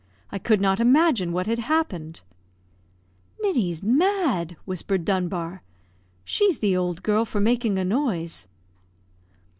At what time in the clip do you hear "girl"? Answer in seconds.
7.03-7.23